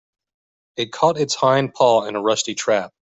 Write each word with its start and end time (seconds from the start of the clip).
It 0.77 0.91
caught 0.91 1.19
its 1.19 1.35
hind 1.35 1.75
paw 1.75 2.05
in 2.05 2.15
a 2.15 2.21
rusty 2.23 2.55
trap. 2.55 2.91